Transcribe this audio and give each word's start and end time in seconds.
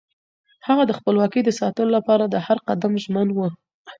هغه 0.67 0.83
د 0.87 0.91
خپلواکۍ 0.99 1.41
د 1.45 1.49
ساتلو 1.59 1.89
لپاره 1.97 2.23
د 2.27 2.35
هر 2.47 2.57
قدم 2.67 2.93
ژمن 3.03 3.27
و. 3.33 3.37